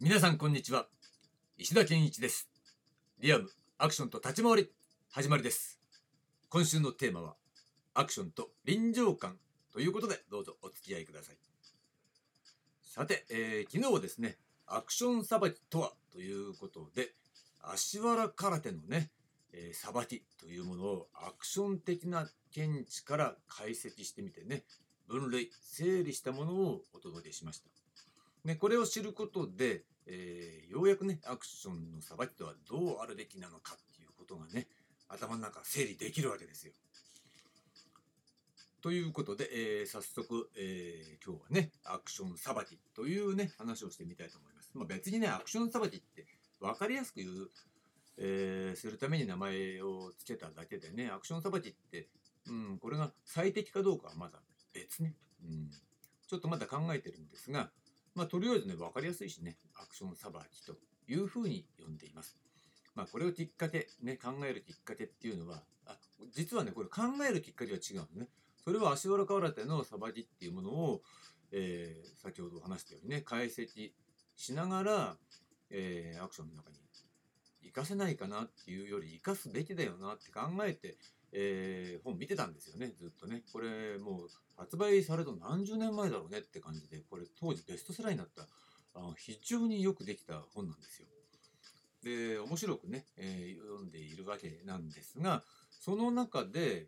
[0.00, 0.86] 皆さんこんにちは。
[1.56, 2.48] 石田健一です。
[3.18, 4.70] リアムアクションと立ち回り
[5.10, 5.80] 始まりです。
[6.48, 7.34] 今週のテーマは
[7.94, 9.38] アクションと臨場感
[9.72, 11.36] ということでどうぞお付き合いください。
[12.80, 14.36] さて、えー、昨日はですね
[14.68, 17.14] アクションさばきとはということで
[17.60, 19.10] 足原空手のね
[19.72, 24.62] さば、えー、きというものをアクション的な見地から解析してみてね
[25.08, 27.77] 分類整理したものをお届けしました。
[28.44, 34.66] ね、これを知ることで、えー、ようやくね、アクションのさばきとはどうあるべきなのかっていうことがね、
[35.08, 36.72] 頭の中整理できるわけですよ。
[38.80, 39.48] ということで、
[39.80, 44.70] えー、早速、えー、今日はね、アクションさばきというね、話をしてみたいと思います。
[44.74, 46.26] まあ、別にね、アクションさばきって
[46.60, 47.50] 分かりやすく言う、
[48.18, 52.08] えー、するために名前を付けただけでね、アクションさばきって、
[52.46, 54.38] うん、これが最適かどうかはまだ
[54.72, 55.14] 別ね。
[55.42, 55.70] うん、
[56.26, 57.70] ちょっとまだ考えてるんですが、
[58.18, 60.74] まあ、とりあえずね、分かりやすいしね、アクションさばきと
[61.06, 62.36] いうふうに呼んでいます。
[62.96, 65.96] まあ、これをきっかけ、ね、考えるきっかけっていうのは、あ
[66.32, 68.26] 実はね、これ考えるきっかけは違うんですね。
[68.64, 71.02] それは足原空手のさばきっていうものを、
[71.52, 73.92] えー、先ほど話したようにね、解析
[74.34, 75.16] しながら、
[75.70, 76.78] えー、アクションの中に
[77.62, 80.96] 活かせないかなっていうより活かすべきだよなって考えて、
[81.32, 83.42] えー、本見てたんですよね、ずっとね。
[83.52, 88.42] これもう発売された何十年前だろうねって感じで、これ当時ベストセラーになった
[88.94, 91.08] あ非常によくできた本なんですよ。
[92.02, 96.86] で、面白くね、えー、読んでいるわけなんですが、その中で、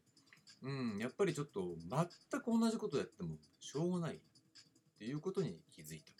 [0.62, 4.18] うん、やっぱりちょっと全く同じことやってもしょうがないっ
[4.98, 6.12] ていうことに気づいた。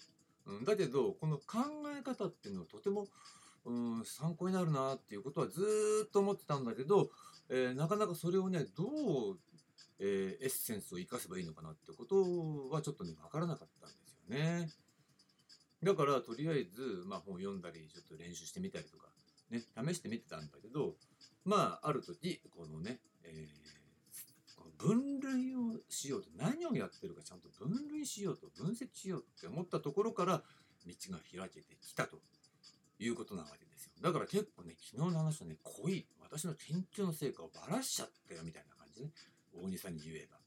[0.47, 1.59] うん、だけど、この考
[1.97, 3.09] え方っていうのはとても、
[3.65, 5.61] うん、参考になるなっていうことはず
[6.07, 7.11] っと思ってたんだけど、
[7.49, 9.39] えー、なかなかそれをね、どう、
[9.99, 14.71] えー、エッセンスを生かせばいいのかなってことはちょっとね、わからなかったんですよね。
[15.83, 19.09] だから、とりあえず、まあ本読んだり、ちょっと練習してみたりとか、
[19.51, 20.95] ね、試してみてたんだけど、
[21.45, 30.43] まあ、ある時、このね、えー、この分類をしようと、何をやってるかちゃんと分類しようと、分析しようって思ったところから、
[30.87, 32.19] 道が開けてきたと
[33.01, 33.93] いうことなわけですよ。
[34.01, 39.11] だから結構ね、昨日の話はね、濃い、私の研究の成果をばらしちゃったよみたいな感じね。
[39.55, 40.39] 大西さんに言えば。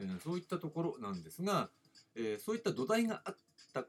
[0.00, 1.70] えー、そういったところなんですが、
[2.16, 3.36] えー、そういった土台があっ
[3.72, 3.84] た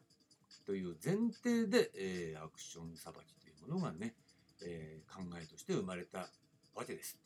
[0.65, 4.13] という前提で、えー、アクションさばきというものがね、
[4.63, 6.29] え考えとして生まれた
[6.75, 7.17] わけです。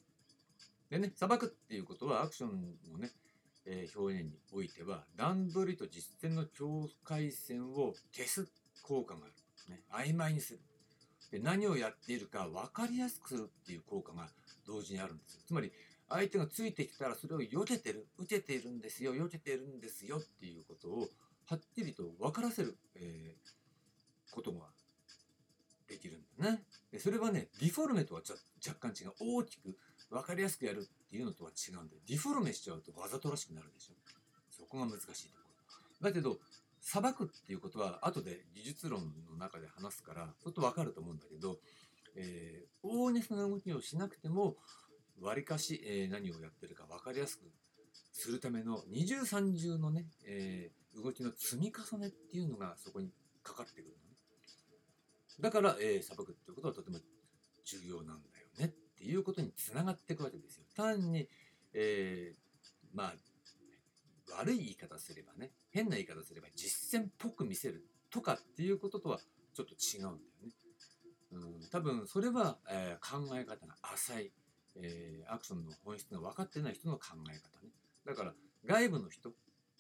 [0.90, 3.12] でね、裁くっていうことはアクションのね、
[3.66, 8.48] え表現においては段取りと実践の境界線を消す
[8.84, 9.34] 効果がある。
[9.68, 10.60] ね、曖昧にする。
[11.32, 14.30] で何をやっているか分かりやすくするっていう効果が
[14.66, 15.42] 同時にあるんですよ。
[15.48, 15.72] つまり
[16.08, 21.10] 相手がついてきたらそれを避けてる、受けているんですよ、避けているんですよっていうことを
[21.48, 24.68] はっきりと分からせる、えー、ことが
[25.88, 26.64] できるんだね。
[26.92, 28.22] でそれはね、ディフォルメとは
[28.66, 29.14] 若干違う。
[29.20, 29.76] 大きく
[30.10, 33.94] 分かりやすくやるっていうのとは違うんで、ディフォルメしちゃうとわざとらしくなるでしょ。
[34.52, 35.50] そこが難しいとこ
[36.02, 36.10] ろ。
[36.10, 36.38] だけど、
[36.88, 41.58] 裁くっていうことは後で技術論の中で話すからちょっとわかると思うんだけど、
[42.16, 44.56] えー、大げさな動きをしなくても
[45.20, 47.46] わりかし、えー、何をやってるか分かりやすく
[48.14, 53.10] するための二重三重のね、えー、動きの積み重ねっていうのがそこに
[53.42, 54.16] かかってくるのね。
[55.40, 57.00] だから、えー、裁くっていうことはとても
[57.66, 60.66] 重要なんだよねっていうことにつながっていくわけですよ。
[60.76, 61.28] 単に、
[61.74, 62.38] えー、
[62.94, 63.16] まあ
[64.40, 69.20] 悪い言い方すればね変な言い方すれば実践っぽく見せるとかっていうこととは
[69.54, 70.52] ちょっと違うんだよね。
[71.32, 74.32] うん、多分それは、えー、考え方が浅い、
[74.76, 77.72] えー、アクションの本質が分かってない人の考え方ね。
[78.06, 78.34] だから
[78.66, 79.32] 外部の人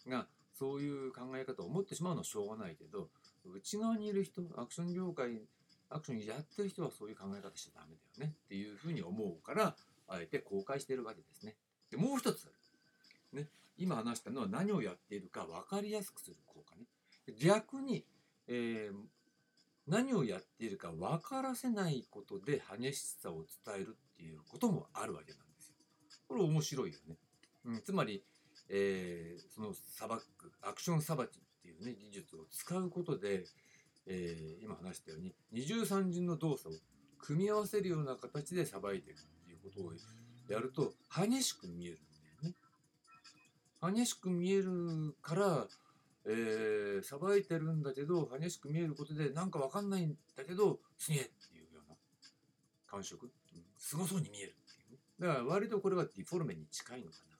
[0.07, 3.09] がそういう考え方を持ってしまうのはしょうがないけど
[3.45, 5.41] 内側にいる人アクション業界
[5.89, 9.75] アクションやってる人はそういう考え方しちゃダメだよねっていうふうに思うから
[10.07, 11.55] あえて公開してるわけですね。
[11.91, 12.47] でもう一つ
[13.34, 16.85] ね、今話したのは何をやっているか分かりやすくする効果ね。
[17.39, 18.05] 逆に、
[18.47, 18.95] えー、
[19.87, 25.75] 何をやっているか分からせないことで激しさを伝えるっていうこともあるわけなんですよ。
[26.27, 27.17] これ面白いよね。
[27.66, 28.23] うん、つまり、
[28.69, 33.45] えー、そのさばく、アクションさばきっていうね、技術を使うことで、
[34.07, 36.71] えー、今話したように二重三重の動作を
[37.17, 39.93] 組み合わせるような形でさばいていくっていうことを
[40.47, 41.99] やると激しく見える
[43.91, 45.67] 激しく見えるから、
[46.26, 51.96] えー、さばいてるんだけど、激しく見えることで、なんかわかんないんだけど、すげえっていうような
[52.87, 53.29] 感触。
[53.78, 55.28] すごそうに見えるっていう。
[55.28, 57.35] だから割とこれはディフォルメに近いのかな。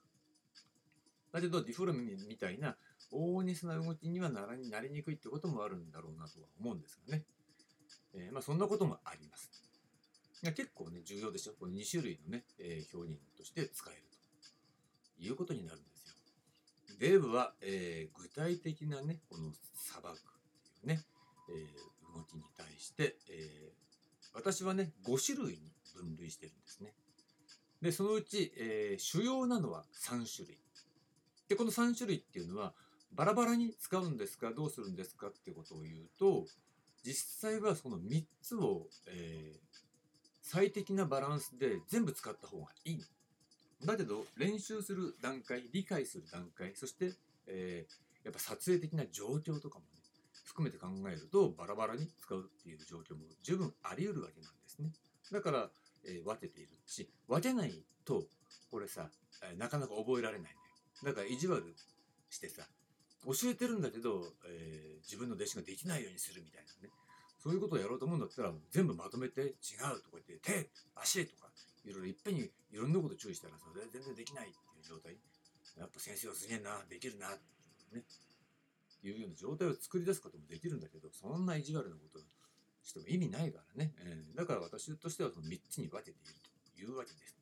[1.32, 2.76] だけどディフォルメみたいな
[3.10, 7.24] 大げさな動きにはならなりにくいってこともあるんだろうなとは思うんですがね。
[8.14, 9.50] えー、まあそんなこともあります。
[10.42, 11.54] いや結構ね、重要でしょ。
[11.58, 14.02] この2種類のね、えー、表現として使える
[15.18, 15.95] ということになるんです
[17.00, 17.10] よ。
[17.10, 20.20] デブは、えー、具体的なね、この砂漠っ
[20.80, 21.02] ていうね、
[21.50, 26.92] えー、動きに対して、えー、私はね、5種類に分類してるんですね。
[27.82, 30.58] で、そのうち、えー、主要なのは3種類。
[31.48, 32.74] で、この3種類っていうのは、
[33.12, 36.46] バラバラに使うんですか、どうするんですかってことを言うと、
[37.02, 39.58] 実際はその3つを、えー、
[40.42, 43.04] 最適なバランスで全部使った方がいい。
[43.84, 47.12] だけど、練習する段階、理解する段階、そして、
[47.46, 50.00] えー、やっぱ撮影的な状況とかもね、
[50.44, 54.92] 含めて考えると、バラバラに使うっていう状況も十分あり得るわけなんですね。
[55.30, 55.70] だから、
[56.04, 58.24] えー、分けているし、分けないと、
[58.70, 59.10] これさ、
[59.42, 60.56] えー、なかなか覚えられないんだよ。
[61.04, 61.74] だから意地悪
[62.30, 62.62] してさ、
[63.26, 66.92] 教えてるんだけど、えー、自分の弟子ができないようにするみたいなね。
[67.42, 71.50] そういうことをやろうと思うんだったら、全部まとめて違うとか言って、手、足とか、
[71.86, 75.16] いろいろいっぺんにいろんなこと注意したら、それ全然できないっていう状態。
[75.78, 77.38] やっぱ先生はすげえな、できるな、っ
[77.90, 78.04] てね。
[79.02, 82.18] いうような状態を作り出すこともできるんだけど、そんな意地悪なこと
[82.82, 83.94] しても意味ないからね。
[84.02, 86.34] えー、だから私としてはその3つに分けている
[86.74, 87.36] というわけです。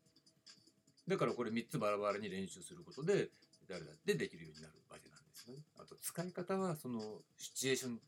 [1.09, 3.29] だからこれ3つバラバラに練習することで、
[3.69, 5.57] 誰だってできるようになるわけなんですね。
[5.79, 7.01] あと使い方はその
[7.39, 8.01] シチュエーション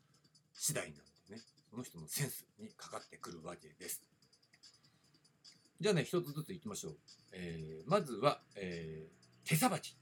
[0.52, 0.94] 次第なん
[1.28, 4.02] でね、その人のセンスにかかってくるわけです。
[5.80, 6.96] じゃあね、一つずついきましょう。
[7.32, 9.96] えー、まずは、えー、手さばき。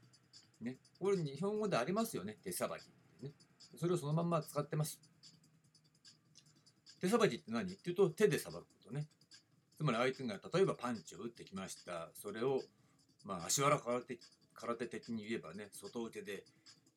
[0.61, 0.77] ね。
[0.99, 2.83] これ日本語でありますよね、手さばき
[3.21, 3.31] ね。
[3.77, 5.01] それをそのまんま使ってます。
[7.01, 7.73] 手さばきって何？
[7.73, 9.07] っていうと、手でさばくことね。
[9.77, 12.09] つまり相手が例えばパンチを打ってきました。
[12.13, 12.61] それを、
[13.25, 14.17] まあ、足腹空手
[14.53, 16.45] 空手的に言えばね、外受けで、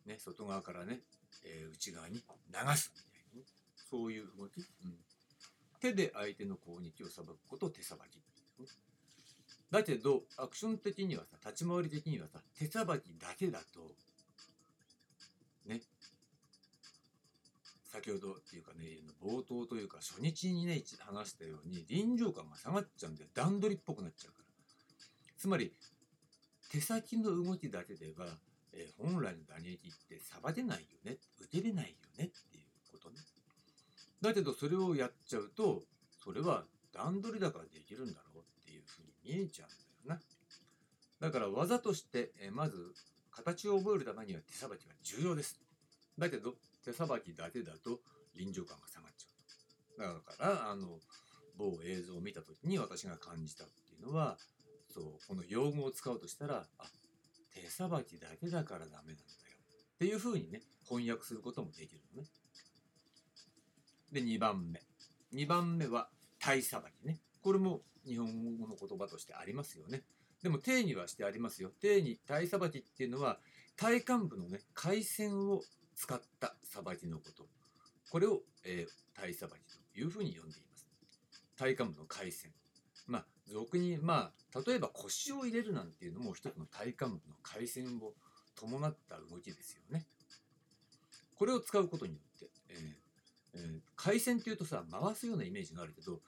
[0.07, 1.01] ね、外側からね、
[1.45, 2.21] えー、内側に流
[2.77, 3.47] すみたいなね。
[3.91, 4.59] そういう動き。
[4.59, 4.95] うん、
[5.81, 8.23] 手で相手の攻撃をさばくことを手さばき。
[9.71, 13.93] だけど、アクション的にはさ、立ち回り的にはさ、手さばきだけだと、
[15.67, 15.83] ね、
[17.85, 24.45] 先ほどっていうかね、冒頭というか、初日にね、話したように、臨場感が下がっちゃうんで、段取りっぽくなっちゃうから。
[25.37, 25.75] つまり、
[26.71, 28.27] 手先の動きだけでは、
[28.73, 33.17] えー、本来の打撃ってさばけないよね、打てれないよねっていうことね。
[34.21, 35.85] だけど、それをやっちゃうと、
[36.23, 38.28] それは段取りだからできるんだろう
[39.29, 40.21] 見えちゃうんだよ
[41.21, 41.29] な。
[41.29, 42.95] だから技として、えまず
[43.31, 45.61] 形を覚えるためには手さばきは重要です。
[46.19, 46.55] だけど
[46.85, 48.01] 手さばきだけだと
[48.35, 50.15] 臨場感が下がっちゃう。
[50.15, 50.99] だからあの
[51.57, 54.39] 某映像を見た時に私が感じたっていうのは
[54.89, 56.85] そうこの用語を使うとしたらあ
[57.53, 59.17] 手さばきだけだからダメなんだよ
[59.95, 62.29] っていうふうにね翻訳することもできるのね。
[64.13, 64.81] で2番目
[65.35, 66.09] 2番目は
[66.41, 67.19] 体さばきね。
[67.49, 70.03] これも日本語の言葉としてありますよね。
[70.43, 71.71] でも定にはしてありますよ。
[71.81, 73.39] 定に体さばきっていうのは
[73.75, 75.63] 体幹部のね、回線を
[75.97, 77.47] 使ったさばきのこと。
[78.11, 79.61] これを、えー、体さばき
[79.95, 80.91] というふうに呼んでいます。
[81.57, 82.53] 体幹部の回線。
[83.07, 88.13] まあ、俗に、まあ、例えば腰を入れるなんていうのも一つの体幹部の回線を
[88.57, 90.05] 伴った動きですよね。
[91.35, 92.79] これを使うことによって、えー
[93.55, 96.21] えー、回線っていうとさ回すようなイメージがあるけど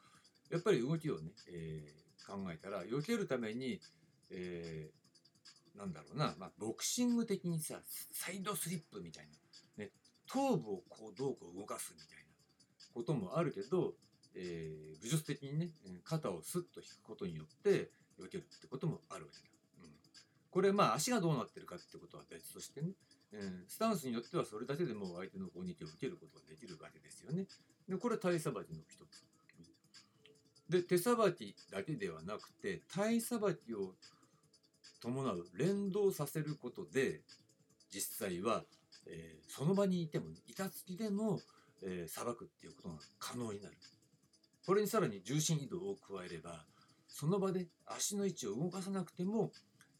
[0.50, 3.80] やっぱり動きをね、えー、考えたら避けるために、
[4.30, 7.80] えー、なんだろうな、まあ、ボクシング的にさ
[8.12, 9.24] サイドスリップみたい
[9.76, 9.90] な、ね、
[10.26, 12.24] 頭部をこうどうこう動かすみたいな
[12.94, 13.94] こともあるけど、
[14.34, 15.70] えー、武術的にね
[16.04, 19.44] 肩をスッと引くことによって避けるってこともあるわけだ。
[19.84, 19.90] うん、
[20.50, 22.90] これまあ足がどうなってるかってことは別としてね
[23.32, 27.46] うん、スタンスによってはそれだけでも相手の攻撃を受けることができるわけですよね。
[27.88, 29.29] でこれは体さばきの一つ。
[30.70, 33.94] で手さばきだけではなくて体さばきを
[35.02, 37.22] 伴う連動させることで
[37.92, 38.62] 実際は、
[39.06, 41.40] えー、その場にいても、板付きでも
[42.06, 43.76] さば、えー、くっていうことが可能になる。
[44.64, 46.64] これにさらに重心移動を加えれば
[47.08, 49.50] その場で足の位置を動かさなくても、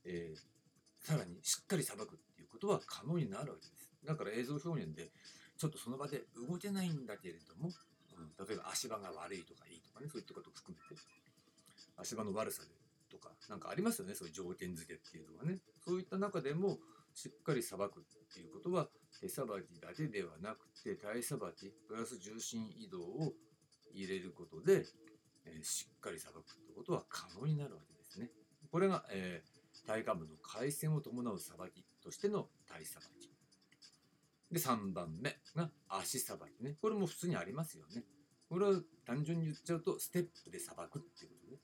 [0.05, 3.91] えー、さらにしっかりさばくっていうことは可能になるわけです。
[4.07, 5.11] だから映像表現で
[5.59, 7.71] ちょっとその場で動けないんだけれども、
[8.21, 11.01] うん、例えば足場が悪いとかいいとかね、そういったことを含めて、
[11.97, 12.69] 足場の悪さで
[13.11, 15.59] とか、なんかありますよね、そういう条件付けっていうのはね。
[15.85, 16.79] そういった中でも、
[17.13, 18.89] しっかりさばくっていうことは、
[19.21, 23.33] 手さばきだけではなくて、体さばき、プラス重心移動を
[23.93, 24.87] 入れることで、
[25.45, 28.31] えー、しっかりさばくってことは可能になるわけですね。
[28.71, 33.30] これが、えー、体幹部の回旋を伴うさばきとしての体さばき。
[34.51, 36.77] で、3番目が足さばきね。
[36.81, 38.05] これも普通にありますよね。
[38.49, 41.59] これは単純に言っちゃうと、ステップでさばくっていうことね。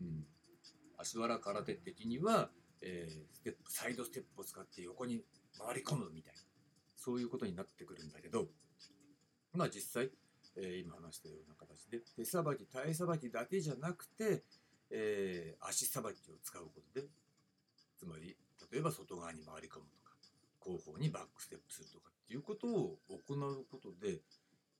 [0.00, 0.26] うん。
[0.98, 2.50] 足原空手的には、
[2.82, 5.22] えー、ステップ、サイドステップを使って横に
[5.58, 6.40] 回り込むみたいな、
[6.96, 8.48] そういうことになってくるんだけど、
[9.52, 10.10] まあ実際、
[10.56, 14.42] えー、今話したような形で、手さばき、体さばきだけじゃなくて、
[14.90, 17.06] えー、足さばきを使うことで、
[17.96, 18.36] つまり、
[18.72, 20.16] 例えば外側に回り込むとか、
[20.58, 24.20] 後方にバックステップするとかいうことを行うことで、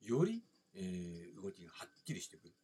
[0.03, 0.43] より、
[0.75, 2.55] えー、動きがはっきりしてくる。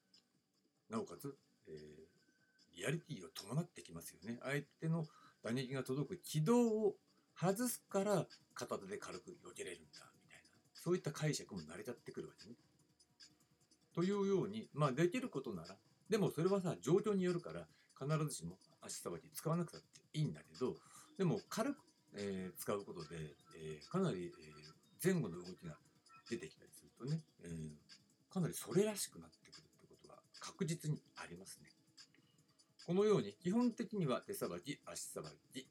[0.89, 1.37] なおかつ、
[1.69, 4.39] えー、リアリティを伴ってきますよね。
[4.43, 5.07] 相手の
[5.43, 6.97] 打撃が届く軌道を
[7.39, 10.49] 外すから片手で軽く避けれるんだ、みたいな。
[10.75, 12.55] そういった解釈も成り立ってくるわけね。
[13.95, 15.77] というように、まあできることなら、
[16.09, 17.67] でもそれはさ、状況によるから、
[17.99, 20.77] 必ずしも足さばき使わなくたっていいんだけど、
[21.19, 21.79] でも軽く、
[22.17, 23.17] えー、使うことで、
[23.57, 25.77] えー、かなり、えー、前後の動きが
[26.29, 31.71] 出てきたりするとね、えー、かなりそれらしくなってくるってことが確実にありますね。
[32.87, 35.67] このように基本的には手さばき、足さばき、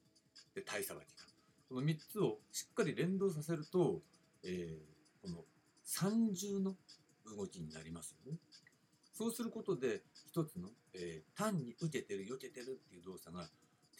[0.54, 1.26] で体さばきか。
[1.68, 4.00] この3つをしっかり連動させると、
[4.42, 5.44] えー、この
[5.84, 6.74] 三重の
[7.36, 8.38] 動きになりますよね。
[9.12, 13.48] そうすることで一つの、えー、単に受けてる、避けてるっていう動作が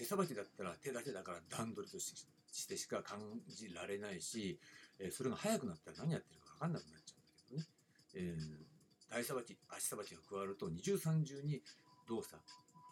[0.01, 4.59] 手さばきだったら手だけだから段取りとしてしか感じられないし、
[4.99, 7.17] え、それが速くなったら何やってるか分かんなくなっちゃ
[7.53, 7.65] うんだ
[8.09, 8.33] けどね。
[8.33, 11.61] えー、体さばき、足さばきが加わると二重三重に
[12.09, 12.35] 動作、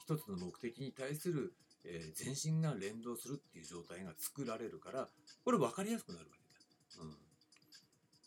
[0.03, 5.09] 一つの目的に対する、え、全身が連動するっていう状態が作られるから、
[5.47, 7.05] これ分かりやすくなるわけだ。
[7.05, 7.17] うん。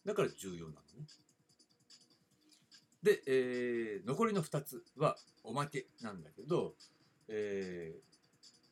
[0.07, 1.05] だから重要なのね。
[3.03, 6.73] で、えー、残りの2つはおまけなんだけど、
[7.27, 8.10] えー、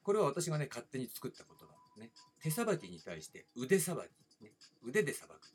[0.09, 2.01] これは私がね、勝手に作った言葉。
[2.01, 2.09] ね。
[2.41, 4.43] 手さばきに対して腕さばき。
[4.43, 4.53] ね。
[4.83, 5.53] 腕でさばく。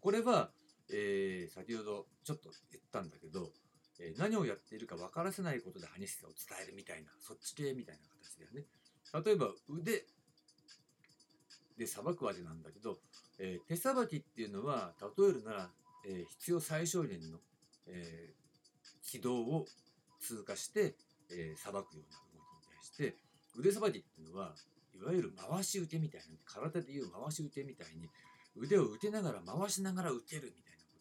[0.00, 0.48] これは、
[0.90, 3.50] えー、先ほどちょっと言ったんだけど、
[4.00, 8.64] えー、何をやっているか分からせないことで激しさを伝えるみたいな、そっち系みたいな形だよね。
[9.26, 10.06] 例えば腕
[11.76, 12.96] でさばくわけなんだけど、
[13.38, 15.70] えー、手さばきっていうのは、例えるなら、
[16.06, 17.40] え、必要最小限の
[17.88, 18.32] え、
[19.02, 19.66] 軌道を
[20.18, 20.96] 通過して、
[21.30, 23.18] えー、ばくような動きに対して、
[23.56, 24.54] 腕さばきっていうのは、
[24.94, 28.08] いわゆる回し受けみたいな、空手でいう回し受けみたいに、
[28.56, 30.98] 腕を打てながら回しながら打てるみたいなこ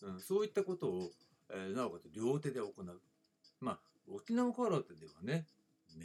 [0.00, 0.12] とね。
[0.14, 1.10] うん、そういったことを、
[1.50, 3.00] えー、なおかつ両手で行う。
[3.60, 5.46] まあ、沖縄空手ではね、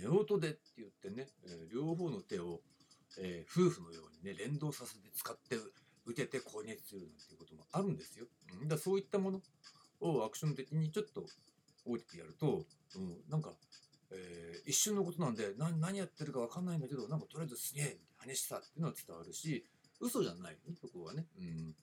[0.07, 2.61] 夫婦でって言ってね、えー、両方の手を、
[3.19, 5.57] えー、夫婦のようにね、連動させて使って
[6.05, 8.25] 打てて攻撃するなんていうこともあるんですよ。
[8.61, 9.41] うん、だそういったもの
[10.01, 11.25] をアクション的にちょっと
[11.85, 12.65] 大きくやると、
[12.95, 13.53] うん、なんか、
[14.11, 19.65] えー、一瞬のことなんで何何やってるか分かんないんだけどなんかとりあえずすげえ激しさっていうのは伝わるし
[19.99, 20.57] 嘘じゃない。
[20.67, 21.75] ねそこはね、うん、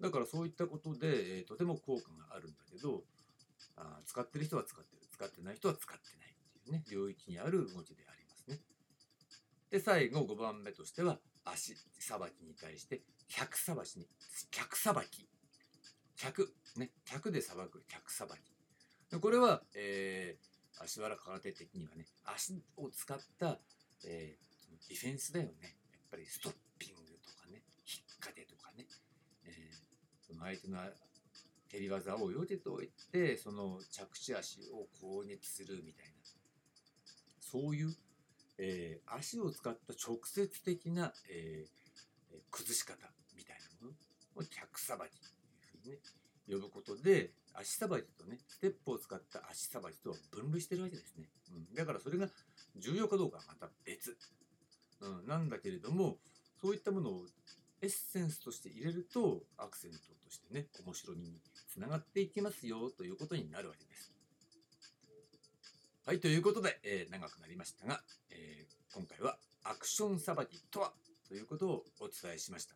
[0.00, 3.02] だからそういったことで、えー、とても効果があるんだけど
[3.76, 5.02] あ使ってる人は使ってる。
[5.10, 6.84] 使ってない人は使ってないっていうね。
[6.90, 8.60] 領域にある文字でありますね。
[9.70, 14.06] で最後5番目としては足さばきに対して客さばきに
[14.50, 15.28] 客さばき。
[16.16, 17.84] 客、ね、客でさばく。
[17.88, 19.20] 客さばき。
[19.20, 20.47] これは、えー、
[20.80, 23.58] 足原空手的にはね、足を使った、
[24.04, 25.52] えー、ディフェンスだよね。
[25.62, 28.86] やっぱりストッピングとかね、引っ掛けとかね、
[29.44, 30.78] えー、その相手の
[31.68, 36.12] 蹴り技を避けておいて、その着地足を攻撃するみたいな、
[37.40, 37.94] そういう、
[38.58, 42.96] えー、足を使った直接的な、えー、崩し方
[43.36, 43.92] みたいなも
[44.36, 45.98] のを客さばきというふうにね、
[46.48, 51.28] 呼ぶことで、足さばきとね、ステップを使った足さばきとは分類してるわけですね。
[51.52, 52.28] うん、だからそれが
[52.76, 54.16] 重要かどうかはまた別、
[55.00, 56.16] うん、なんだけれども、
[56.60, 57.26] そういったものを
[57.80, 61.40] エッセンスとして入れると、アクセントとしてね、面白みに
[61.72, 64.12] つながっていきますよということになるわけです。
[66.06, 68.00] はい、ということで、えー、長くなりましたが、
[68.30, 70.92] えー、今回はアクションさばきとは？
[71.28, 72.74] ということをお伝えしました。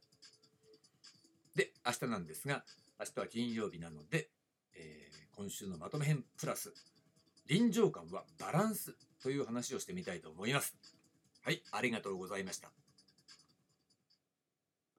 [1.54, 2.64] で、明日なんですが、
[3.02, 4.28] 明日は金曜日なので、
[4.76, 6.72] えー、今週のまとめ編プラス、
[7.48, 10.76] 臨場感はバランスという話をしてみたいと思います。
[11.44, 12.70] はい、ありがとうございました。